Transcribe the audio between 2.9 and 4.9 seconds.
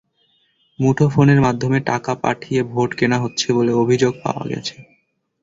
কেনা হচ্ছে বলে অভিযোগ পাওয়া গেছে।